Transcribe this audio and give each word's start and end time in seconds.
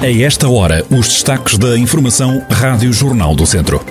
A 0.00 0.08
esta 0.22 0.48
hora, 0.48 0.86
os 0.90 1.08
destaques 1.08 1.58
da 1.58 1.76
Informação 1.76 2.46
Rádio 2.48 2.92
Jornal 2.92 3.34
do 3.34 3.44
Centro. 3.44 3.84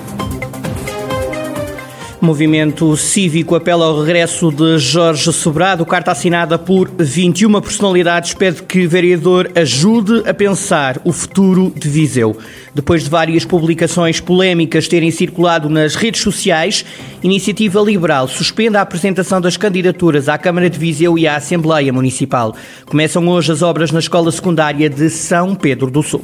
Movimento 2.20 2.98
Cívico 2.98 3.56
apela 3.56 3.86
ao 3.86 4.02
regresso 4.02 4.52
de 4.52 4.78
Jorge 4.80 5.32
Sobrado. 5.32 5.86
Carta 5.86 6.12
assinada 6.12 6.58
por 6.58 6.90
21 6.98 7.62
personalidades 7.62 8.34
pede 8.34 8.64
que 8.64 8.86
o 8.86 8.90
vereador 8.90 9.52
ajude 9.56 10.28
a 10.28 10.34
pensar 10.34 11.00
o 11.04 11.12
futuro 11.12 11.72
de 11.76 11.88
Viseu. 11.88 12.36
Depois 12.74 13.04
de 13.04 13.10
várias 13.10 13.46
publicações 13.46 14.20
polémicas 14.20 14.88
terem 14.88 15.12
circulado 15.12 15.70
nas 15.70 15.96
redes 15.96 16.22
sociais, 16.22 16.84
Iniciativa 17.22 17.80
Liberal 17.82 18.28
suspende 18.28 18.78
a 18.78 18.82
apresentação 18.82 19.40
das 19.40 19.56
candidaturas 19.56 20.28
à 20.28 20.38
Câmara 20.38 20.70
de 20.70 20.80
Viseu 20.80 21.18
e 21.18 21.28
à 21.28 21.36
Assembleia 21.36 21.94
Municipal. 21.94 22.56
Começam 22.86 23.28
hoje 23.28 23.52
as 23.52 23.62
obras 23.62 23.92
na 23.92 24.00
Escola 24.00 24.32
Secundária 24.32 24.90
de 24.90 25.10
São 25.10 25.54
Pedro 25.54 25.92
do 25.92 26.02
Sul. 26.02 26.24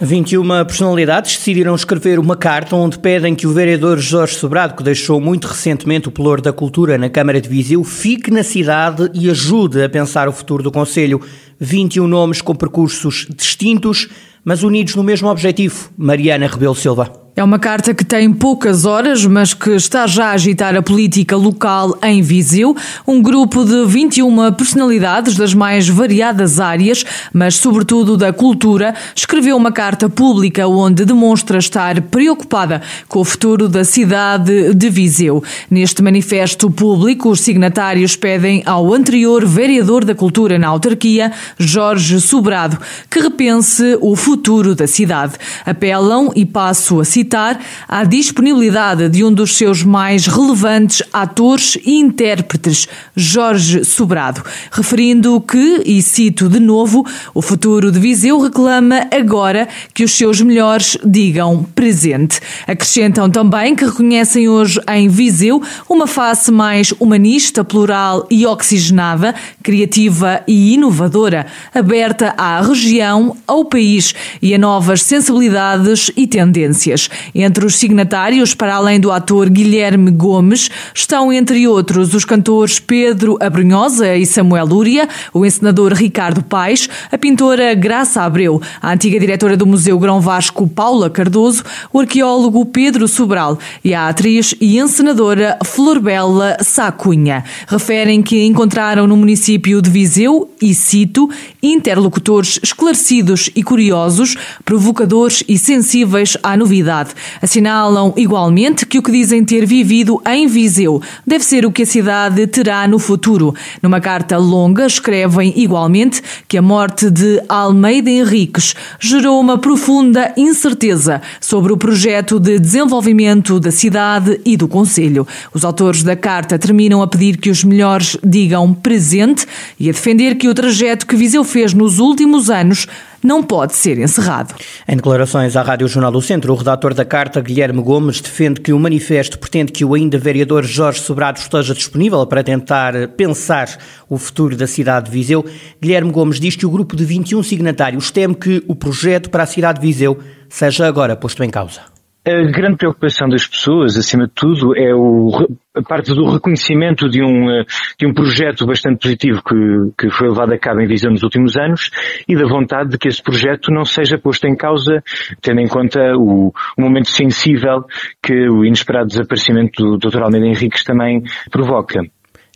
21 0.00 0.42
personalidades 0.66 1.36
decidiram 1.36 1.74
escrever 1.74 2.18
uma 2.18 2.36
carta 2.36 2.76
onde 2.76 2.98
pedem 2.98 3.34
que 3.34 3.46
o 3.46 3.52
vereador 3.52 3.98
Jorge 3.98 4.34
Sobrado, 4.34 4.74
que 4.74 4.82
deixou 4.82 5.18
muito 5.18 5.46
recentemente 5.46 6.06
o 6.06 6.12
pelour 6.12 6.40
da 6.40 6.52
cultura 6.52 6.98
na 6.98 7.08
Câmara 7.08 7.40
de 7.40 7.48
Viseu, 7.48 7.82
fique 7.82 8.30
na 8.30 8.42
cidade 8.42 9.10
e 9.14 9.30
ajude 9.30 9.82
a 9.82 9.88
pensar 9.88 10.28
o 10.28 10.32
futuro 10.32 10.62
do 10.62 10.70
Conselho. 10.70 11.22
21 11.58 12.06
nomes 12.06 12.42
com 12.42 12.54
percursos 12.54 13.26
distintos, 13.34 14.08
mas 14.44 14.62
unidos 14.62 14.94
no 14.94 15.02
mesmo 15.02 15.30
objetivo. 15.30 15.90
Mariana 15.96 16.46
Rebelo 16.46 16.74
Silva. 16.74 17.25
É 17.38 17.44
uma 17.44 17.58
carta 17.58 17.92
que 17.92 18.02
tem 18.02 18.32
poucas 18.32 18.86
horas, 18.86 19.26
mas 19.26 19.52
que 19.52 19.72
está 19.72 20.06
já 20.06 20.28
a 20.28 20.30
agitar 20.30 20.74
a 20.74 20.80
política 20.80 21.36
local 21.36 21.98
em 22.02 22.22
Viseu. 22.22 22.74
Um 23.06 23.20
grupo 23.20 23.62
de 23.62 23.84
21 23.84 24.54
personalidades 24.54 25.36
das 25.36 25.52
mais 25.52 25.86
variadas 25.86 26.58
áreas, 26.58 27.04
mas 27.34 27.56
sobretudo 27.56 28.16
da 28.16 28.32
cultura, 28.32 28.94
escreveu 29.14 29.54
uma 29.54 29.70
carta 29.70 30.08
pública 30.08 30.66
onde 30.66 31.04
demonstra 31.04 31.58
estar 31.58 32.00
preocupada 32.00 32.80
com 33.06 33.20
o 33.20 33.24
futuro 33.24 33.68
da 33.68 33.84
cidade 33.84 34.72
de 34.72 34.88
Viseu. 34.88 35.44
Neste 35.70 36.02
manifesto 36.02 36.70
público, 36.70 37.28
os 37.28 37.42
signatários 37.42 38.16
pedem 38.16 38.62
ao 38.64 38.94
anterior 38.94 39.44
vereador 39.44 40.06
da 40.06 40.14
cultura 40.14 40.58
na 40.58 40.68
autarquia, 40.68 41.30
Jorge 41.58 42.18
Sobrado, 42.18 42.78
que 43.10 43.20
repense 43.20 43.98
o 44.00 44.16
futuro 44.16 44.74
da 44.74 44.86
cidade. 44.86 45.34
Apelam, 45.66 46.32
e 46.34 46.46
passo 46.46 46.98
a 46.98 47.04
citar, 47.04 47.25
citar 47.26 47.58
a 47.88 48.04
disponibilidade 48.04 49.08
de 49.08 49.24
um 49.24 49.32
dos 49.32 49.56
seus 49.56 49.82
mais 49.82 50.26
relevantes 50.26 51.02
atores 51.12 51.76
e 51.84 51.98
intérpretes, 51.98 52.86
Jorge 53.16 53.84
Sobrado, 53.84 54.44
referindo 54.70 55.40
que, 55.40 55.82
e 55.84 56.00
cito 56.00 56.48
de 56.48 56.60
novo, 56.60 57.04
o 57.34 57.42
futuro 57.42 57.90
de 57.90 57.98
Viseu 57.98 58.38
reclama 58.38 59.08
agora 59.10 59.68
que 59.92 60.04
os 60.04 60.12
seus 60.12 60.40
melhores 60.40 60.96
digam 61.04 61.66
presente. 61.74 62.40
Acrescentam 62.66 63.28
também 63.28 63.74
que 63.74 63.84
reconhecem 63.84 64.48
hoje 64.48 64.80
em 64.88 65.08
Viseu 65.08 65.60
uma 65.88 66.06
face 66.06 66.52
mais 66.52 66.94
humanista, 67.00 67.64
plural 67.64 68.24
e 68.30 68.46
oxigenada, 68.46 69.34
criativa 69.64 70.42
e 70.46 70.74
inovadora, 70.74 71.46
aberta 71.74 72.34
à 72.38 72.60
região, 72.60 73.36
ao 73.48 73.64
país 73.64 74.14
e 74.40 74.54
a 74.54 74.58
novas 74.58 75.02
sensibilidades 75.02 76.12
e 76.16 76.26
tendências. 76.26 77.10
Entre 77.34 77.64
os 77.64 77.76
signatários, 77.76 78.54
para 78.54 78.74
além 78.74 78.98
do 78.98 79.10
ator 79.10 79.48
Guilherme 79.48 80.10
Gomes, 80.10 80.70
estão, 80.94 81.32
entre 81.32 81.66
outros, 81.66 82.14
os 82.14 82.24
cantores 82.24 82.78
Pedro 82.78 83.36
Abrunhosa 83.40 84.16
e 84.16 84.26
Samuel 84.26 84.66
Lúria, 84.66 85.08
o 85.32 85.44
encenador 85.44 85.92
Ricardo 85.92 86.42
Paes, 86.42 86.88
a 87.10 87.18
pintora 87.18 87.74
Graça 87.74 88.22
Abreu, 88.22 88.60
a 88.80 88.92
antiga 88.92 89.18
diretora 89.18 89.56
do 89.56 89.66
Museu 89.66 89.98
Grão 89.98 90.20
Vasco 90.20 90.66
Paula 90.66 91.10
Cardoso, 91.10 91.64
o 91.92 92.00
arqueólogo 92.00 92.64
Pedro 92.66 93.06
Sobral 93.06 93.58
e 93.84 93.94
a 93.94 94.08
atriz 94.08 94.54
e 94.60 94.78
encenadora 94.78 95.58
Florbela 95.64 96.56
Sacunha. 96.60 97.44
Referem 97.68 98.22
que 98.22 98.44
encontraram 98.44 99.06
no 99.06 99.16
município 99.16 99.80
de 99.80 99.90
Viseu, 99.90 100.50
e 100.60 100.74
cito, 100.74 101.28
interlocutores 101.62 102.58
esclarecidos 102.62 103.50
e 103.54 103.62
curiosos, 103.62 104.36
provocadores 104.64 105.44
e 105.48 105.58
sensíveis 105.58 106.36
à 106.42 106.56
novidade 106.56 107.05
cidade. 107.06 107.14
Assinalam 107.40 108.12
igualmente 108.16 108.86
que 108.86 108.98
o 108.98 109.02
que 109.02 109.12
dizem 109.12 109.44
ter 109.44 109.66
vivido 109.66 110.20
em 110.26 110.46
Viseu 110.46 111.00
deve 111.26 111.44
ser 111.44 111.64
o 111.64 111.72
que 111.72 111.82
a 111.82 111.86
cidade 111.86 112.46
terá 112.46 112.86
no 112.88 112.98
futuro. 112.98 113.54
Numa 113.82 114.00
carta 114.00 114.36
longa, 114.36 114.86
escrevem 114.86 115.52
igualmente 115.56 116.22
que 116.48 116.58
a 116.58 116.62
morte 116.62 117.10
de 117.10 117.42
Almeida 117.48 118.10
Henriques 118.10 118.74
gerou 118.98 119.40
uma 119.40 119.58
profunda 119.58 120.32
incerteza 120.36 121.20
sobre 121.40 121.72
o 121.72 121.76
projeto 121.76 122.38
de 122.40 122.58
desenvolvimento 122.58 123.60
da 123.60 123.70
cidade 123.70 124.40
e 124.44 124.56
do 124.56 124.68
Conselho. 124.68 125.26
Os 125.52 125.64
autores 125.64 126.02
da 126.02 126.16
carta 126.16 126.58
terminam 126.58 127.02
a 127.02 127.06
pedir 127.06 127.36
que 127.36 127.50
os 127.50 127.62
melhores 127.62 128.16
digam 128.24 128.72
presente 128.72 129.46
e 129.78 129.88
a 129.88 129.92
defender 129.92 130.36
que 130.36 130.48
o 130.48 130.54
trajeto 130.54 131.06
que 131.06 131.16
Viseu 131.16 131.44
fez 131.44 131.72
nos 131.72 131.98
últimos 131.98 132.50
anos 132.50 132.86
não 133.26 133.42
pode 133.42 133.74
ser 133.74 133.98
encerrado. 133.98 134.54
Em 134.86 134.94
declarações 134.94 135.56
à 135.56 135.62
Rádio 135.62 135.88
Jornal 135.88 136.12
do 136.12 136.22
Centro, 136.22 136.52
o 136.52 136.56
redator 136.56 136.94
da 136.94 137.04
carta, 137.04 137.40
Guilherme 137.40 137.82
Gomes, 137.82 138.20
defende 138.20 138.60
que 138.60 138.72
o 138.72 138.78
manifesto 138.78 139.36
pretende 139.36 139.72
que 139.72 139.84
o 139.84 139.94
ainda 139.94 140.16
vereador 140.16 140.64
Jorge 140.64 141.00
Sobrado 141.00 141.40
esteja 141.40 141.74
disponível 141.74 142.24
para 142.24 142.44
tentar 142.44 143.08
pensar 143.16 143.76
o 144.08 144.16
futuro 144.16 144.56
da 144.56 144.68
cidade 144.68 145.06
de 145.06 145.10
Viseu. 145.10 145.44
Guilherme 145.82 146.12
Gomes 146.12 146.38
diz 146.38 146.54
que 146.54 146.64
o 146.64 146.70
grupo 146.70 146.94
de 146.94 147.04
21 147.04 147.42
signatários 147.42 148.12
teme 148.12 148.36
que 148.36 148.62
o 148.68 148.76
projeto 148.76 149.28
para 149.28 149.42
a 149.42 149.46
cidade 149.46 149.80
de 149.80 149.86
Viseu 149.86 150.16
seja 150.48 150.86
agora 150.86 151.16
posto 151.16 151.42
em 151.42 151.50
causa. 151.50 151.95
A 152.28 152.42
grande 152.50 152.76
preocupação 152.78 153.28
das 153.28 153.46
pessoas, 153.46 153.96
acima 153.96 154.26
de 154.26 154.32
tudo, 154.34 154.76
é 154.76 154.92
o, 154.92 155.46
a 155.72 155.80
parte 155.80 156.12
do 156.12 156.28
reconhecimento 156.28 157.08
de 157.08 157.22
um, 157.22 157.48
eh, 157.48 157.64
de 157.96 158.04
um 158.04 158.12
projeto 158.12 158.66
bastante 158.66 158.98
positivo 158.98 159.40
que, 159.44 159.54
que 159.96 160.10
foi 160.10 160.28
levado 160.28 160.52
a 160.52 160.58
cabo 160.58 160.80
em 160.80 160.88
Viseu 160.88 161.08
nos 161.08 161.22
últimos 161.22 161.56
anos 161.56 161.88
e 162.26 162.34
da 162.34 162.44
vontade 162.48 162.90
de 162.90 162.98
que 162.98 163.06
esse 163.06 163.22
projeto 163.22 163.70
não 163.70 163.84
seja 163.84 164.18
posto 164.18 164.44
em 164.48 164.56
causa, 164.56 165.04
tendo 165.40 165.60
em 165.60 165.68
conta 165.68 166.00
o, 166.16 166.52
o 166.76 166.82
momento 166.82 167.10
sensível 167.10 167.84
que 168.20 168.34
o 168.48 168.64
inesperado 168.64 169.06
desaparecimento 169.06 169.96
do 169.96 169.96
Dr. 169.96 170.22
Almeida 170.22 170.48
Henriques 170.48 170.82
também 170.82 171.22
provoca. 171.52 172.00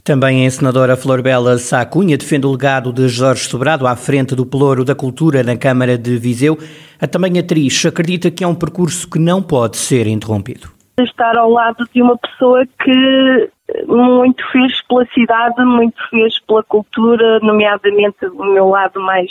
Também 0.05 0.43
a 0.43 0.47
encenadora 0.47 0.97
Flor 0.97 1.23
Bela 1.23 1.59
Sacunha 1.59 2.17
defende 2.17 2.47
o 2.47 2.53
legado 2.53 2.93
de 2.93 3.09
Jorge 3.09 3.45
Sobrado 3.45 3.87
à 3.87 3.95
frente 3.95 4.35
do 4.35 4.47
Pelouro 4.47 4.85
da 4.85 4.95
Cultura 4.95 5.43
na 5.43 5.57
Câmara 5.57 5.99
de 5.99 6.17
Viseu. 6.17 6.59
A 7.01 7.07
também 7.07 7.39
atriz 7.39 7.85
acredita 7.85 8.31
que 8.31 8.43
é 8.43 8.47
um 8.47 8.55
percurso 8.55 9.09
que 9.09 9.19
não 9.19 9.43
pode 9.43 9.77
ser 9.77 10.07
interrompido. 10.07 10.69
Estar 10.99 11.37
ao 11.37 11.51
lado 11.51 11.89
de 11.95 12.03
uma 12.03 12.17
pessoa 12.19 12.67
que 12.67 13.51
muito 13.87 14.43
fez 14.51 14.83
pela 14.87 15.07
cidade, 15.07 15.65
muito 15.65 15.97
fez 16.11 16.39
pela 16.47 16.63
cultura, 16.63 17.39
nomeadamente 17.41 18.27
o 18.27 18.45
meu 18.45 18.69
lado 18.69 19.01
mais 19.01 19.31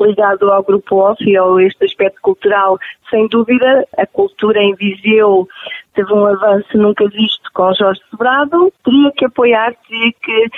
ligado 0.00 0.50
ao 0.50 0.62
Grupo 0.62 0.96
OFF 0.96 1.24
e 1.28 1.36
ao 1.36 1.60
este 1.60 1.84
aspecto 1.84 2.20
cultural. 2.22 2.78
Sem 3.10 3.28
dúvida, 3.28 3.86
a 3.98 4.06
cultura 4.06 4.60
em 4.60 4.74
Viseu 4.74 5.46
teve 5.94 6.12
um 6.12 6.26
avanço 6.26 6.76
nunca 6.76 7.06
visto 7.08 7.50
com 7.52 7.72
Jorge 7.74 8.00
Sobrado, 8.10 8.72
teria 8.84 9.12
que 9.12 9.26
apoiar, 9.26 9.74
teria 9.86 10.12
que, 10.22 10.48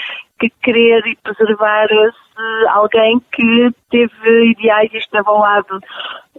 que 0.41 0.51
querer 0.63 1.07
e 1.07 1.17
preservar 1.17 1.87
esse 1.87 2.25
alguém 2.69 3.21
que 3.33 3.71
teve 3.91 4.51
ideais 4.51 4.91
e 4.93 4.99
esteve 4.99 5.29
ao 5.29 5.39
lado, 5.39 5.79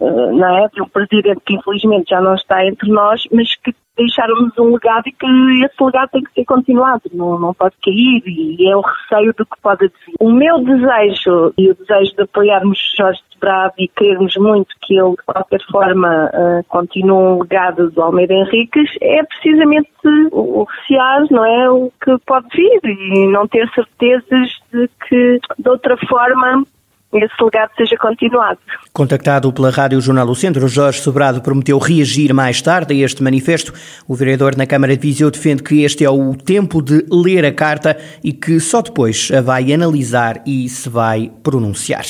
eh, 0.00 0.32
não 0.32 0.64
é, 0.64 0.68
de 0.68 0.82
um 0.82 0.88
presidente 0.88 1.40
que 1.44 1.54
infelizmente 1.54 2.10
já 2.10 2.20
não 2.20 2.34
está 2.34 2.64
entre 2.66 2.90
nós, 2.90 3.22
mas 3.32 3.54
que 3.56 3.74
deixarmos 3.96 4.52
um 4.58 4.74
legado 4.74 5.08
e 5.08 5.12
que 5.12 5.26
esse 5.64 5.82
legado 5.82 6.10
tem 6.10 6.22
que 6.22 6.32
ser 6.32 6.44
continuado, 6.44 7.02
não, 7.14 7.38
não 7.38 7.54
pode 7.54 7.74
cair 7.82 8.22
e 8.26 8.70
é 8.70 8.76
o 8.76 8.82
receio 8.82 9.32
do 9.32 9.46
que 9.46 9.60
pode 9.62 9.86
vir. 9.86 10.14
O 10.20 10.30
meu 10.30 10.58
desejo 10.62 11.54
e 11.56 11.70
o 11.70 11.74
desejo 11.74 12.14
de 12.14 12.22
apoiarmos 12.22 12.78
Jorge 12.96 13.20
de 13.30 13.38
Bravo 13.38 13.74
e 13.78 13.88
querermos 13.88 14.36
muito 14.36 14.74
que 14.82 14.98
ele 14.98 15.10
de 15.10 15.22
qualquer 15.24 15.60
forma 15.70 16.30
uh, 16.32 16.64
continue 16.68 17.12
um 17.12 17.42
legado 17.42 17.90
do 17.90 18.02
Almeida 18.02 18.34
Henriques 18.34 18.90
é 19.00 19.22
precisamente 19.24 19.90
o 20.32 20.64
recear, 20.64 21.26
não 21.30 21.44
é, 21.44 21.70
o 21.70 21.92
que 22.02 22.16
pode 22.26 22.48
vir 22.54 22.80
e 22.84 23.26
não 23.28 23.46
ter 23.48 23.68
certezas 23.70 24.50
de 24.72 24.88
que 25.08 25.40
de 25.58 25.68
outra 25.68 25.96
forma 26.08 26.64
esse 27.12 27.42
legado 27.42 27.70
seja 27.76 27.96
continuado. 27.96 28.58
Contactado 28.92 29.52
pela 29.52 29.70
Rádio 29.70 30.00
Jornal 30.00 30.26
do 30.26 30.34
Centro, 30.34 30.66
Jorge 30.68 31.00
Sobrado 31.00 31.40
prometeu 31.40 31.78
reagir 31.78 32.32
mais 32.34 32.60
tarde 32.60 32.94
a 32.94 33.04
este 33.04 33.22
manifesto. 33.22 33.72
O 34.06 34.14
vereador 34.14 34.56
na 34.56 34.66
Câmara 34.66 34.96
de 34.96 35.02
Viseu 35.02 35.30
defende 35.30 35.62
que 35.62 35.82
este 35.82 36.04
é 36.04 36.10
o 36.10 36.34
tempo 36.34 36.82
de 36.82 37.04
ler 37.10 37.44
a 37.44 37.52
carta 37.52 37.96
e 38.22 38.32
que 38.32 38.58
só 38.60 38.82
depois 38.82 39.30
a 39.32 39.40
vai 39.40 39.72
analisar 39.72 40.42
e 40.46 40.68
se 40.68 40.88
vai 40.88 41.30
pronunciar. 41.42 42.04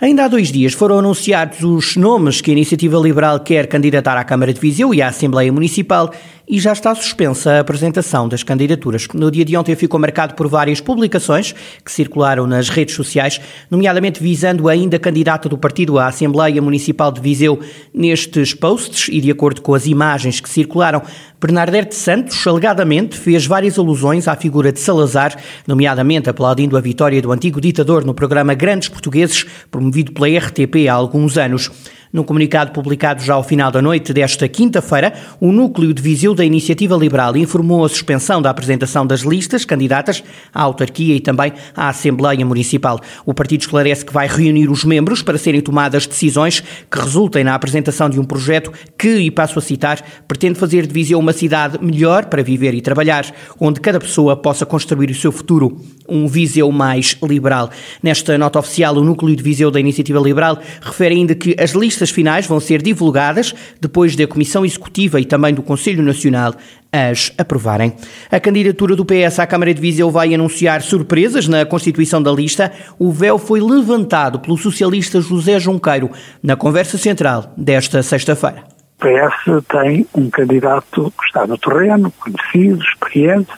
Ainda 0.00 0.24
há 0.24 0.28
dois 0.28 0.50
dias 0.50 0.72
foram 0.72 0.98
anunciados 0.98 1.62
os 1.62 1.94
nomes 1.94 2.40
que 2.40 2.50
a 2.50 2.54
Iniciativa 2.54 2.96
Liberal 2.96 3.38
quer 3.38 3.66
candidatar 3.66 4.16
à 4.16 4.24
Câmara 4.24 4.50
de 4.50 4.58
Viseu 4.58 4.94
e 4.94 5.02
à 5.02 5.08
Assembleia 5.08 5.52
Municipal 5.52 6.10
e 6.48 6.58
já 6.58 6.72
está 6.72 6.94
suspensa 6.94 7.52
a 7.52 7.60
apresentação 7.60 8.26
das 8.26 8.42
candidaturas. 8.42 9.06
No 9.12 9.30
dia 9.30 9.44
de 9.44 9.54
ontem 9.58 9.76
ficou 9.76 10.00
marcado 10.00 10.34
por 10.34 10.48
várias 10.48 10.80
publicações 10.80 11.54
que 11.84 11.92
circularam 11.92 12.46
nas 12.46 12.70
redes 12.70 12.94
sociais, 12.94 13.40
nomeadamente 13.70 14.22
visando 14.22 14.70
a 14.70 14.72
ainda 14.72 14.98
candidata 14.98 15.50
do 15.50 15.58
partido 15.58 15.98
à 15.98 16.06
Assembleia 16.06 16.62
Municipal 16.62 17.12
de 17.12 17.20
Viseu 17.20 17.60
nestes 17.92 18.54
posts 18.54 19.08
e 19.08 19.20
de 19.20 19.30
acordo 19.30 19.60
com 19.60 19.74
as 19.74 19.84
imagens 19.84 20.40
que 20.40 20.48
circularam, 20.48 21.02
Bernardete 21.40 21.94
Santos 21.94 22.46
alegadamente 22.46 23.16
fez 23.16 23.46
várias 23.46 23.78
alusões 23.78 24.28
à 24.28 24.36
figura 24.36 24.70
de 24.70 24.78
Salazar, 24.78 25.34
nomeadamente 25.66 26.28
aplaudindo 26.28 26.76
a 26.76 26.82
vitória 26.82 27.22
do 27.22 27.32
antigo 27.32 27.58
ditador 27.62 28.04
no 28.04 28.12
programa 28.12 28.52
Grandes 28.52 28.90
Portugueses, 28.90 29.46
promovido 29.70 30.12
pela 30.12 30.28
RTP 30.28 30.86
há 30.86 30.92
alguns 30.92 31.38
anos. 31.38 31.70
Num 32.12 32.24
comunicado 32.24 32.72
publicado 32.72 33.22
já 33.22 33.34
ao 33.34 33.44
final 33.44 33.70
da 33.70 33.80
noite 33.80 34.12
desta 34.12 34.48
quinta-feira, 34.48 35.12
o 35.40 35.52
núcleo 35.52 35.94
de 35.94 36.02
Viseu 36.02 36.34
da 36.34 36.44
Iniciativa 36.44 36.96
Liberal 36.96 37.36
informou 37.36 37.84
a 37.84 37.88
suspensão 37.88 38.42
da 38.42 38.50
apresentação 38.50 39.06
das 39.06 39.20
listas 39.20 39.64
candidatas 39.64 40.24
à 40.52 40.60
autarquia 40.60 41.14
e 41.14 41.20
também 41.20 41.52
à 41.72 41.88
Assembleia 41.88 42.44
Municipal. 42.44 42.98
O 43.24 43.32
partido 43.32 43.60
esclarece 43.60 44.04
que 44.04 44.12
vai 44.12 44.26
reunir 44.26 44.68
os 44.68 44.82
membros 44.82 45.22
para 45.22 45.38
serem 45.38 45.60
tomadas 45.60 46.04
decisões 46.04 46.64
que 46.90 46.98
resultem 46.98 47.44
na 47.44 47.54
apresentação 47.54 48.10
de 48.10 48.18
um 48.18 48.24
projeto 48.24 48.72
que, 48.98 49.18
e 49.18 49.30
passo 49.30 49.60
a 49.60 49.62
citar, 49.62 50.04
pretende 50.26 50.58
fazer 50.58 50.88
de 50.88 50.92
Viseu 50.92 51.16
uma 51.16 51.32
cidade 51.32 51.78
melhor 51.80 52.24
para 52.24 52.42
viver 52.42 52.74
e 52.74 52.80
trabalhar, 52.80 53.32
onde 53.60 53.80
cada 53.80 54.00
pessoa 54.00 54.36
possa 54.36 54.66
construir 54.66 55.10
o 55.10 55.14
seu 55.14 55.30
futuro. 55.30 55.80
Um 56.08 56.26
Viseu 56.26 56.72
mais 56.72 57.16
liberal. 57.22 57.70
Nesta 58.02 58.36
nota 58.36 58.58
oficial, 58.58 58.96
o 58.96 59.04
núcleo 59.04 59.36
de 59.36 59.44
Viseu 59.44 59.70
da 59.70 59.78
Iniciativa 59.78 60.18
Liberal 60.18 60.58
refere 60.80 61.14
ainda 61.14 61.36
que 61.36 61.54
as 61.56 61.70
listas 61.70 61.99
listas 62.00 62.10
finais 62.10 62.46
vão 62.46 62.58
ser 62.58 62.80
divulgadas 62.80 63.54
depois 63.80 64.16
da 64.16 64.26
Comissão 64.26 64.64
Executiva 64.64 65.20
e 65.20 65.24
também 65.24 65.52
do 65.52 65.62
Conselho 65.62 66.02
Nacional 66.02 66.54
as 66.90 67.32
aprovarem. 67.38 67.92
A 68.30 68.40
candidatura 68.40 68.96
do 68.96 69.04
PS 69.04 69.38
à 69.38 69.46
Câmara 69.46 69.72
de 69.72 69.80
Viseu 69.80 70.10
vai 70.10 70.34
anunciar 70.34 70.82
surpresas 70.82 71.46
na 71.46 71.64
constituição 71.64 72.22
da 72.22 72.32
lista. 72.32 72.72
O 72.98 73.12
véu 73.12 73.38
foi 73.38 73.60
levantado 73.60 74.40
pelo 74.40 74.56
socialista 74.56 75.20
José 75.20 75.60
Junqueiro 75.60 76.10
na 76.42 76.56
conversa 76.56 76.98
central 76.98 77.52
desta 77.56 78.02
sexta-feira. 78.02 78.64
O 78.98 79.02
PS 79.02 79.64
tem 79.68 80.06
um 80.14 80.28
candidato 80.30 81.12
que 81.18 81.26
está 81.26 81.46
no 81.46 81.56
terreno, 81.56 82.12
conhecido, 82.18 82.82
experiente, 82.82 83.50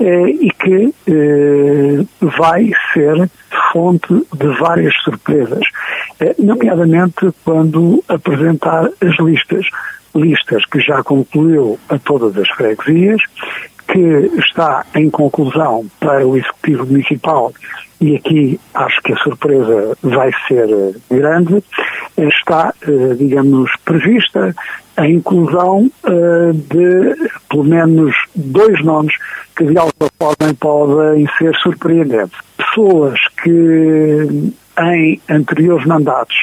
e 0.00 0.50
que 0.50 0.94
eh, 1.06 2.04
vai 2.20 2.70
ser 2.92 3.30
fonte 3.72 4.12
de 4.34 4.48
várias 4.58 4.94
surpresas, 5.02 5.64
eh, 6.20 6.34
nomeadamente 6.38 7.30
quando 7.44 8.02
apresentar 8.08 8.86
as 9.00 9.18
listas. 9.18 9.66
Listas 10.14 10.64
que 10.66 10.80
já 10.80 11.02
concluiu 11.02 11.78
a 11.88 11.98
todas 11.98 12.36
as 12.38 12.48
freguesias, 12.50 13.20
que 13.88 14.30
está 14.38 14.84
em 14.94 15.10
conclusão 15.10 15.86
para 15.98 16.26
o 16.26 16.36
Executivo 16.36 16.86
Municipal, 16.86 17.52
e 18.00 18.16
aqui 18.16 18.60
acho 18.74 19.02
que 19.02 19.12
a 19.12 19.16
surpresa 19.16 19.96
vai 20.02 20.30
ser 20.46 20.68
grande, 21.10 21.62
está, 22.16 22.72
digamos, 23.18 23.72
prevista 23.84 24.54
a 24.96 25.08
inclusão 25.08 25.90
de 26.54 27.16
pelo 27.54 27.64
menos 27.64 28.12
dois 28.34 28.82
nomes 28.84 29.14
que 29.56 29.64
de 29.64 29.78
alguma 29.78 30.10
forma 30.18 30.54
podem 30.58 31.24
ser 31.38 31.54
surpreendentes. 31.56 32.36
Pessoas 32.56 33.20
que 33.42 34.52
em 34.80 35.20
anteriores 35.30 35.86
mandatos 35.86 36.36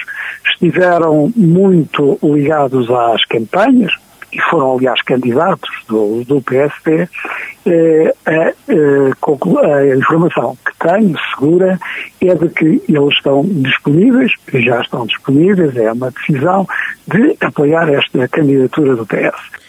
estiveram 0.53 1.33
muito 1.35 2.17
ligados 2.23 2.89
às 2.89 3.25
campanhas, 3.25 3.91
e 4.31 4.39
foram, 4.43 4.77
aliás, 4.77 5.01
candidatos 5.01 5.69
do, 5.89 6.23
do 6.23 6.41
PSD, 6.41 7.09
eh, 7.65 8.13
a, 8.25 8.53
a, 9.67 9.95
informação 9.97 10.57
que 10.65 10.87
tenho, 10.87 11.13
segura, 11.35 11.77
é 12.21 12.33
de 12.33 12.47
que 12.47 12.81
eles 12.87 13.13
estão 13.13 13.43
disponíveis, 13.45 14.31
já 14.53 14.79
estão 14.79 15.05
disponíveis, 15.05 15.75
é 15.75 15.91
uma 15.91 16.11
decisão 16.11 16.65
de 17.05 17.35
apoiar 17.41 17.89
esta 17.89 18.25
candidatura 18.29 18.95
do 18.95 19.05
PS. 19.05 19.61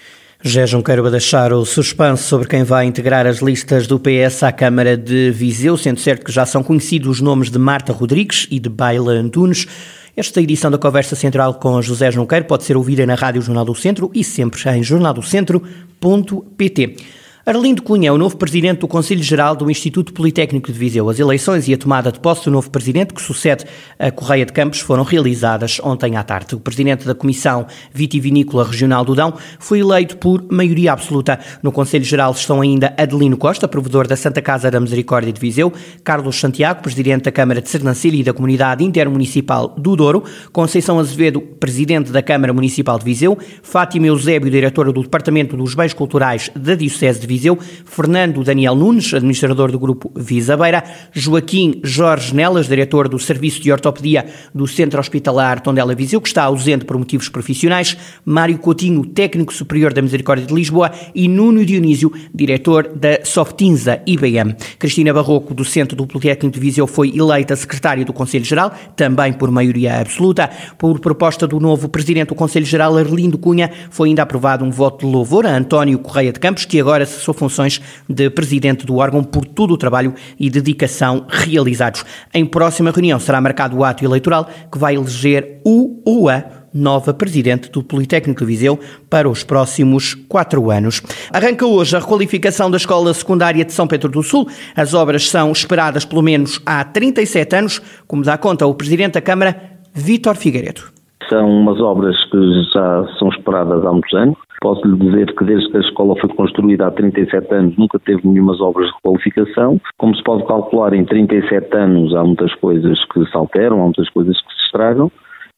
José 0.45 0.67
Junqueiro 0.67 1.07
a 1.07 1.11
deixar 1.11 1.53
o 1.53 1.65
suspense 1.65 2.25
sobre 2.25 2.49
quem 2.49 2.65
vai 2.65 2.85
integrar 2.85 3.29
as 3.29 3.39
listas 3.39 3.87
do 3.87 4.01
PS 4.01 4.43
à 4.43 4.51
Câmara 4.51 4.97
de 4.97 5.31
Viseu, 5.31 5.77
sendo 5.77 6.01
certo 6.01 6.25
que 6.25 6.33
já 6.33 6.45
são 6.45 6.65
conhecidos 6.65 7.09
os 7.09 7.21
nomes 7.21 7.49
de 7.49 7.61
Marta 7.61 7.93
Rodrigues 7.93 8.49
e 8.51 8.59
de 8.59 8.69
Baila 8.69 9.13
Antunes. 9.13 9.69
Esta 10.17 10.43
edição 10.43 10.69
da 10.69 10.79
Conversa 10.79 11.15
Central 11.15 11.55
com 11.55 11.81
José 11.81 12.11
Junqueiro 12.11 12.47
pode 12.47 12.65
ser 12.65 12.77
ouvida 12.77 13.07
na 13.07 13.15
Rádio 13.15 13.41
Jornal 13.41 13.65
do 13.65 13.73
Centro 13.73 14.11
e 14.13 14.25
sempre 14.25 14.61
em 14.71 14.83
jornaldocentro.pt. 14.83 16.97
Arlindo 17.45 17.83
Cunha 17.83 18.09
é 18.09 18.13
o 18.13 18.17
novo 18.17 18.37
presidente 18.37 18.79
do 18.79 18.87
Conselho 18.87 19.21
Geral 19.21 19.57
do 19.57 19.69
Instituto 19.69 20.13
Politécnico 20.13 20.71
de 20.71 20.79
Viseu. 20.79 21.11
As 21.11 21.19
eleições 21.19 21.67
e 21.67 21.75
a 21.75 21.77
tomada 21.77 22.13
de 22.13 22.21
posse 22.21 22.45
do 22.45 22.53
novo 22.53 22.71
presidente, 22.71 23.13
que 23.13 23.21
sucede 23.21 23.65
a 23.99 24.13
Correia 24.13 24.47
de 24.47 24.53
Campos, 24.53 24.79
foram 24.79 25.03
realizadas 25.03 25.81
ontem 25.83 26.17
à 26.17 26.23
tarde. 26.23 26.55
O 26.55 26.61
presidente 26.61 27.05
da 27.05 27.17
Comissão 27.17 27.67
Vitivinícola 27.93 28.65
Regional 28.65 29.05
do 29.05 29.17
Dão 29.17 29.35
foi 29.59 29.81
eleito 29.81 30.19
por 30.19 30.45
maioria 30.53 30.93
absoluta. 30.93 31.37
No 31.65 31.73
Conselho 31.73 32.05
Geral 32.05 32.31
estão 32.31 32.61
ainda 32.61 32.95
Adelino 32.97 33.37
Costa, 33.37 33.67
provedor 33.67 34.07
da 34.07 34.15
Santa 34.15 34.41
Casa 34.41 34.71
da 34.71 34.79
Misericórdia 34.79 35.33
de 35.33 35.41
Viseu, 35.41 35.73
Carlos 36.05 36.39
Santiago, 36.39 36.81
presidente 36.81 37.25
da 37.25 37.33
Câmara 37.33 37.61
de 37.61 37.69
Sernancelha 37.69 38.19
e 38.19 38.23
da 38.23 38.33
Comunidade 38.33 38.85
Intermunicipal 38.85 39.75
do 39.77 39.97
Douro, 39.97 40.23
Conceição 40.53 40.97
Azevedo, 41.01 41.41
presidente 41.41 42.13
da 42.13 42.23
Câmara 42.23 42.53
Municipal 42.53 43.01
de 43.01 43.05
Viseu, 43.05 43.37
Fátima 43.65 44.07
Eusébio, 44.07 44.49
diretora 44.49 44.93
do 44.93 45.03
Departamento 45.03 45.57
dos 45.57 45.75
Bens 45.75 45.93
Culturais 45.93 46.49
da 46.55 46.77
Diocese 46.77 47.19
de 47.19 47.32
Viseu, 47.33 47.59
Fernando 47.87 48.45
Daniel 48.45 48.75
Nunes, 48.75 49.15
administrador 49.15 49.73
do 49.73 49.79
grupo 49.79 50.13
Visa 50.15 50.55
Beira, 50.55 50.85
Joaquim 51.15 51.81
Jorge 51.83 52.35
Nelas, 52.35 52.69
diretor 52.69 53.09
do 53.09 53.19
Serviço 53.19 53.63
de 53.63 53.73
Ortopedia 53.73 54.27
do 54.55 54.67
Centro 54.67 55.01
Hospitalar 55.01 55.61
Tondela 55.61 55.95
Viseu, 55.95 56.21
que 56.21 56.29
está 56.29 56.45
ausente 56.45 56.85
por 56.85 56.99
motivos 56.99 57.31
profissionais, 57.31 57.97
Mário 58.23 58.59
Coutinho, 58.59 59.07
técnico 59.07 59.55
superior 59.55 59.95
da 59.95 60.03
Misericórdia 60.03 60.47
de 60.47 60.53
Lisboa 60.53 60.93
e 61.15 61.27
Nuno 61.27 61.65
Dionísio, 61.65 62.13
diretor 62.35 62.89
da 62.95 63.25
Softinza 63.25 64.03
IBM. 64.07 64.55
Cristina 64.79 65.15
Barroco, 65.15 65.55
do 65.55 65.65
Centro 65.65 65.97
do 65.97 66.07
Politécnico 66.07 66.53
de 66.53 66.61
Viseu, 66.61 66.87
foi 66.87 67.17
eleita 67.17 67.57
secretária 67.57 68.05
do 68.05 68.13
Conselho 68.13 68.45
Geral, 68.45 68.73
também 68.95 69.33
por 69.33 69.51
maioria 69.51 70.01
absoluta. 70.01 70.51
Por 70.77 71.01
proposta 71.01 71.47
do 71.47 71.59
novo 71.59 71.89
presidente 71.89 72.29
do 72.29 72.35
Conselho 72.35 72.67
Geral, 72.67 72.99
Arlindo 72.99 73.39
Cunha, 73.39 73.71
foi 73.91 74.11
ainda 74.11 74.23
aprovado 74.23 74.65
um 74.65 74.71
voto 74.71 75.07
de 75.07 75.13
louvor 75.13 75.47
a 75.47 75.57
António 75.57 75.99
Correia 75.99 76.33
de 76.33 76.41
Campos, 76.41 76.65
que 76.65 76.81
agora 76.81 77.07
se 77.07 77.21
cessou 77.23 77.35
funções 77.35 77.81
de 78.09 78.29
presidente 78.29 78.85
do 78.85 78.97
órgão 78.97 79.23
por 79.23 79.47
todo 79.47 79.73
o 79.73 79.77
trabalho 79.79 80.15
e 80.39 80.51
dedicação 80.51 81.27
realizados. 81.29 82.05
Em 82.35 82.45
próxima 82.45 82.91
reunião 82.91 83.19
será 83.19 83.41
marcado 83.41 83.77
o 83.77 83.85
ato 83.85 84.05
eleitoral 84.05 84.49
que 84.71 84.79
vai 84.79 84.97
eleger 84.97 85.61
o 85.65 86.03
ou 86.05 86.29
a 86.29 86.45
nova 86.75 87.13
presidente 87.13 87.71
do 87.71 87.83
Politécnico 87.83 88.41
de 88.41 88.47
Viseu 88.47 88.81
para 89.09 89.29
os 89.29 89.45
próximos 89.45 90.15
quatro 90.15 90.71
anos. 90.71 91.03
Arranca 91.31 91.67
hoje 91.67 91.95
a 91.95 92.01
requalificação 92.01 92.71
da 92.71 92.79
Escola 92.79 93.13
Secundária 93.13 93.65
de 93.65 93.73
São 93.73 93.87
Pedro 93.87 94.11
do 94.11 94.23
Sul. 94.23 94.49
As 94.75 94.95
obras 94.95 95.29
são 95.29 95.53
esperadas 95.53 96.05
pelo 96.05 96.23
menos 96.23 96.61
há 96.65 96.83
37 96.83 97.57
anos, 97.57 97.83
como 98.07 98.23
dá 98.23 98.39
conta 98.39 98.67
o 98.67 98.75
presidente 98.75 99.15
da 99.15 99.21
Câmara, 99.21 99.81
Vítor 99.95 100.35
Figueiredo. 100.35 101.02
São 101.33 101.49
umas 101.49 101.81
obras 101.81 102.15
que 102.27 102.63
já 102.75 103.07
são 103.19 103.31
esperadas 103.31 103.83
há 103.87 103.91
muitos 103.91 104.13
anos. 104.13 104.37
Posso 104.61 104.87
lhe 104.87 104.99
dizer 104.99 105.35
que 105.35 105.45
desde 105.45 105.71
que 105.71 105.79
a 105.79 105.81
escola 105.81 106.15
foi 106.21 106.29
construída 106.29 106.87
há 106.87 106.91
37 106.91 107.55
anos 107.55 107.75
nunca 107.79 107.99
teve 107.99 108.21
nenhumas 108.29 108.61
obras 108.61 108.89
de 108.89 109.01
qualificação. 109.03 109.81
Como 109.97 110.15
se 110.15 110.23
pode 110.25 110.45
calcular, 110.47 110.93
em 110.93 111.07
37 111.07 111.75
anos 111.75 112.15
há 112.15 112.23
muitas 112.23 112.55
coisas 112.57 113.03
que 113.07 113.25
se 113.25 113.35
alteram, 113.35 113.81
há 113.81 113.85
muitas 113.85 114.11
coisas 114.11 114.39
que 114.43 114.53
se 114.53 114.65
estragam. 114.67 115.11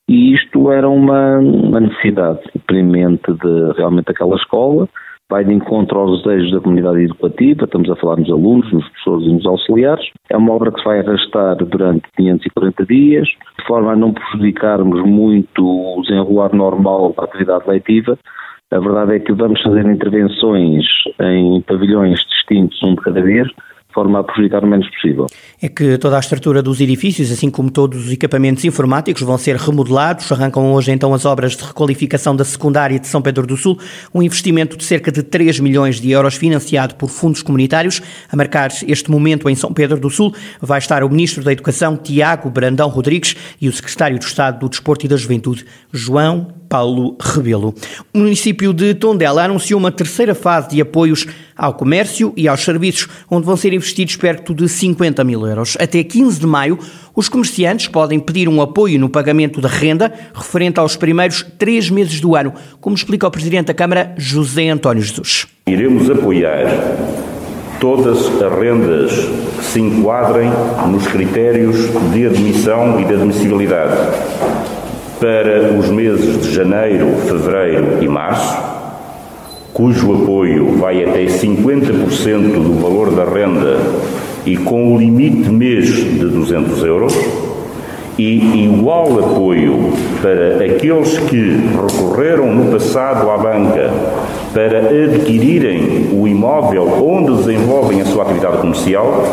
E 0.09 0.35
isto 0.35 0.71
era 0.71 0.89
uma, 0.89 1.39
uma 1.39 1.81
necessidade 1.81 2.39
premente 2.69 3.33
de 3.33 3.73
realmente 3.77 4.13
aquela 4.13 4.37
escola. 4.37 4.89
Vai 5.31 5.45
de 5.45 5.55
encontro 5.55 5.99
aos 5.99 6.23
desejos 6.23 6.53
da 6.53 6.61
comunidade 6.61 7.05
educativa, 7.05 7.65
estamos 7.65 7.91
a 7.91 7.97
falar 7.97 8.17
nos 8.17 8.31
alunos, 8.31 8.71
nos 8.73 8.87
professores 8.89 9.27
e 9.27 9.33
nos 9.33 9.47
auxiliares. 9.47 10.07
É 10.29 10.37
uma 10.37 10.53
obra 10.53 10.71
que 10.71 10.79
se 10.79 10.85
vai 10.85 11.01
arrastar 11.01 11.57
durante 11.57 12.07
540 12.17 12.87
dias, 12.87 13.27
de 13.27 13.67
forma 13.67 13.93
a 13.93 13.97
não 13.97 14.13
prejudicarmos 14.13 15.03
muito 15.07 15.65
o 15.65 16.03
desenrolar 16.03 16.55
normal 16.55 17.15
da 17.17 17.25
atividade 17.25 17.65
leitiva, 17.67 18.19
a 18.75 18.79
verdade 18.81 19.15
é 19.15 19.21
que 19.21 19.33
vamos 19.33 19.63
fazer 19.63 19.87
intervenções 19.87 20.85
em 21.21 21.61
pavilhões 21.63 22.19
distintos, 22.29 22.83
um 22.83 22.97
de 22.97 23.03
cada 23.03 23.23
vez, 23.23 23.49
forma 23.95 24.21
a 24.21 24.25
prejudicar 24.25 24.65
o 24.65 24.67
menos 24.67 24.89
possível. 24.91 25.27
É 25.63 25.69
que 25.69 25.97
toda 25.97 26.17
a 26.17 26.21
estrutura 26.21 26.63
dos 26.63 26.81
edifícios, 26.81 27.31
assim 27.31 27.49
como 27.49 27.71
todos 27.71 28.07
os 28.07 28.13
equipamentos 28.13 28.65
informáticos, 28.65 29.23
vão 29.23 29.39
ser 29.39 29.57
remodelados. 29.57 30.31
Arrancam 30.31 30.73
hoje 30.73 30.91
então 30.91 31.15
as 31.15 31.25
obras 31.25 31.57
de 31.57 31.65
requalificação 31.65 32.35
da 32.35 32.45
secundária 32.45 32.99
de 32.99 33.07
São 33.07 33.23
Pedro 33.23 33.47
do 33.47 33.57
Sul, 33.57 33.79
um 34.13 34.23
investimento 34.23 34.77
de 34.77 34.85
cerca 34.85 35.13
de 35.13 35.23
3 35.23 35.61
milhões 35.61 36.01
de 36.01 36.11
euros 36.11 36.35
financiado 36.35 36.97
por 36.97 37.09
fundos 37.09 37.43
comunitários. 37.43 38.03
A 38.31 38.37
marcar 38.37 38.71
este 38.87 39.11
momento 39.11 39.49
em 39.49 39.55
São 39.55 39.73
Pedro 39.73 39.99
do 39.99 40.11
Sul 40.11 40.35
vai 40.61 40.79
estar 40.79 41.05
o 41.05 41.09
Ministro 41.09 41.45
da 41.45 41.53
Educação, 41.53 41.97
Tiago 41.97 42.51
Brandão 42.51 42.89
Rodrigues, 42.89 43.37
e 43.61 43.69
o 43.69 43.73
Secretário 43.73 44.19
de 44.19 44.25
Estado 44.25 44.59
do 44.59 44.69
Desporto 44.69 45.07
e 45.07 45.09
da 45.09 45.17
Juventude, 45.17 45.65
João 45.93 46.49
Paulo 46.75 47.17
Rebelo. 47.21 47.73
O 48.13 48.19
município 48.19 48.73
de 48.73 48.95
Tondela 48.95 49.45
anunciou 49.45 49.79
uma 49.79 49.93
terceira 49.93 50.35
fase 50.35 50.71
de 50.71 50.81
apoios 50.81 51.25
ao 51.57 51.73
comércio 51.73 52.33
e 52.37 52.49
aos 52.49 52.65
serviços, 52.65 53.07
onde 53.31 53.47
vão 53.47 53.57
ser 53.57 53.73
investidos 53.73 54.17
perto 54.17 54.53
de 54.53 54.69
50 54.69 55.23
mil 55.23 55.47
euros. 55.47 55.77
Até 55.79 56.03
15 56.03 56.41
de 56.41 56.47
maio, 56.49 56.77
os 57.15 57.29
comerciantes 57.29 57.87
podem 57.87 58.19
pedir 58.19 58.49
um 58.49 58.61
apoio 58.61 58.99
no 58.99 59.09
pagamento 59.09 59.61
da 59.61 59.69
renda 59.69 60.13
referente 60.35 60.81
aos 60.81 60.97
primeiros 60.97 61.47
três 61.57 61.89
meses 61.89 62.21
do 62.21 62.35
ano, 62.35 62.53
como 62.81 62.97
explica 62.97 63.29
o 63.29 63.31
Presidente 63.31 63.67
da 63.67 63.75
Câmara, 63.75 64.13
José 64.17 64.69
António 64.69 65.01
Jesus. 65.01 65.47
Iremos 65.69 66.11
apoiar 66.11 66.67
todas 67.79 68.19
as 68.43 68.59
rendas 68.59 69.13
que 69.59 69.65
se 69.65 69.81
enquadrem 69.81 70.51
nos 70.91 71.07
critérios 71.07 71.77
de 72.13 72.27
admissão 72.27 73.01
e 73.01 73.05
de 73.05 73.15
admissibilidade 73.15 73.95
para 75.25 75.73
os 75.73 75.89
meses 75.89 76.43
de 76.43 76.53
janeiro, 76.53 77.15
fevereiro 77.27 77.97
e 78.03 78.07
março, 78.07 78.59
cujo 79.73 80.13
apoio 80.13 80.77
vai 80.77 81.03
até 81.03 81.25
50% 81.25 82.53
do 82.53 82.79
valor 82.79 83.11
da 83.11 83.25
renda 83.25 83.79
e 84.45 84.55
com 84.55 84.95
o 84.95 84.99
limite 84.99 85.49
mês 85.49 85.87
de 85.87 86.29
200 86.29 86.85
euros, 86.85 87.15
e 88.19 88.67
igual 88.67 89.19
apoio 89.19 89.95
para 90.21 90.63
aqueles 90.63 91.17
que 91.21 91.57
recorreram 91.73 92.55
no 92.55 92.71
passado 92.71 93.31
à 93.31 93.39
banca 93.39 93.91
para 94.55 94.79
adquirirem 94.79 96.09
o 96.13 96.29
imóvel 96.29 97.05
onde 97.05 97.43
desenvolvem 97.43 98.01
a 98.01 98.05
sua 98.05 98.23
atividade 98.23 98.59
comercial 98.59 99.25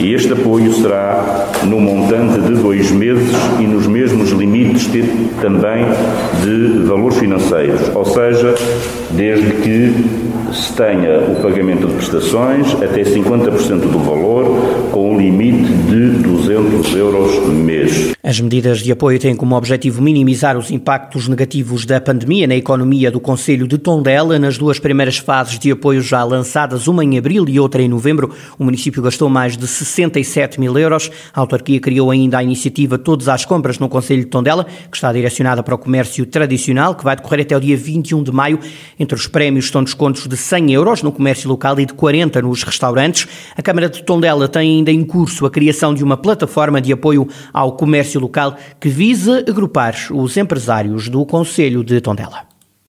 e 0.00 0.14
este 0.14 0.32
apoio 0.32 0.72
será 0.72 1.46
no 1.64 1.78
montante 1.78 2.40
de 2.40 2.54
dois 2.54 2.90
meses 2.90 3.30
e 3.58 3.64
nos 3.64 3.86
mesmos 3.86 4.30
limites 4.30 4.90
de, 4.90 5.02
também 5.40 5.84
de 6.42 6.82
valores 6.86 7.18
financeiros, 7.18 7.94
ou 7.94 8.04
seja, 8.06 8.54
desde 9.10 9.50
que 9.62 9.94
se 10.52 10.72
tenha 10.72 11.20
o 11.28 11.42
pagamento 11.42 11.86
de 11.86 11.94
prestações 11.94 12.72
até 12.74 13.02
50% 13.02 13.80
do 13.80 13.98
valor, 13.98 14.90
com 14.90 15.12
um 15.12 15.18
limite 15.18 15.70
de 15.72 16.10
200 16.22 16.96
euros 16.96 17.48
mês. 17.48 18.19
As 18.30 18.38
medidas 18.38 18.78
de 18.78 18.92
apoio 18.92 19.18
têm 19.18 19.34
como 19.34 19.56
objetivo 19.56 20.00
minimizar 20.00 20.56
os 20.56 20.70
impactos 20.70 21.26
negativos 21.26 21.84
da 21.84 22.00
pandemia 22.00 22.46
na 22.46 22.54
economia 22.54 23.10
do 23.10 23.18
Conselho 23.18 23.66
de 23.66 23.76
Tondela. 23.76 24.38
Nas 24.38 24.56
duas 24.56 24.78
primeiras 24.78 25.18
fases 25.18 25.58
de 25.58 25.72
apoio 25.72 26.00
já 26.00 26.22
lançadas, 26.22 26.86
uma 26.86 27.02
em 27.02 27.18
abril 27.18 27.44
e 27.48 27.58
outra 27.58 27.82
em 27.82 27.88
novembro, 27.88 28.32
o 28.56 28.62
município 28.62 29.02
gastou 29.02 29.28
mais 29.28 29.56
de 29.56 29.66
67 29.66 30.60
mil 30.60 30.78
euros. 30.78 31.10
A 31.34 31.40
autarquia 31.40 31.80
criou 31.80 32.08
ainda 32.08 32.38
a 32.38 32.42
iniciativa 32.44 32.96
Todos 32.96 33.28
às 33.28 33.44
Compras 33.44 33.80
no 33.80 33.88
Conselho 33.88 34.20
de 34.20 34.28
Tondela, 34.28 34.64
que 34.64 34.96
está 34.96 35.12
direcionada 35.12 35.60
para 35.60 35.74
o 35.74 35.78
comércio 35.78 36.24
tradicional, 36.24 36.94
que 36.94 37.02
vai 37.02 37.16
decorrer 37.16 37.40
até 37.40 37.56
o 37.56 37.60
dia 37.60 37.76
21 37.76 38.22
de 38.22 38.30
maio. 38.30 38.60
Entre 38.96 39.16
os 39.16 39.26
prémios 39.26 39.64
estão 39.64 39.82
descontos 39.82 40.28
de 40.28 40.36
100 40.36 40.72
euros 40.72 41.02
no 41.02 41.10
comércio 41.10 41.48
local 41.48 41.80
e 41.80 41.84
de 41.84 41.94
40 41.94 42.40
nos 42.42 42.62
restaurantes. 42.62 43.26
A 43.56 43.60
Câmara 43.60 43.88
de 43.88 44.04
Tondela 44.04 44.46
tem 44.46 44.78
ainda 44.78 44.92
em 44.92 45.02
curso 45.02 45.44
a 45.46 45.50
criação 45.50 45.92
de 45.92 46.04
uma 46.04 46.16
plataforma 46.16 46.80
de 46.80 46.92
apoio 46.92 47.26
ao 47.52 47.72
comércio 47.72 48.19
local 48.20 48.56
que 48.78 48.88
visa 48.88 49.44
agrupar 49.48 49.94
os 50.12 50.36
empresários 50.36 51.08
do 51.08 51.24
Conselho 51.26 51.82
de 51.82 52.00
Tondela. 52.00 52.49